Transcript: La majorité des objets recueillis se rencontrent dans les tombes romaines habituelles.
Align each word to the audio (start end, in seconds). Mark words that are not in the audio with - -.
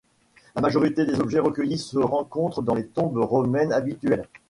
La 0.55 0.63
majorité 0.63 1.05
des 1.05 1.19
objets 1.19 1.37
recueillis 1.37 1.77
se 1.77 1.99
rencontrent 1.99 2.63
dans 2.63 2.73
les 2.73 2.87
tombes 2.87 3.17
romaines 3.19 3.71
habituelles. 3.71 4.27